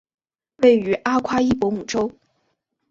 [0.63, 2.11] 位于阿夸伊博姆州。